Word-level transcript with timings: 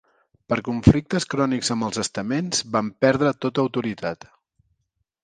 Per 0.51 0.55
conflictes 0.67 1.27
crònics 1.33 1.69
amb 1.75 1.87
els 1.87 1.99
estaments 2.03 2.63
van 2.77 2.89
perdre 3.05 3.35
tota 3.47 3.65
autoritat. 3.69 4.27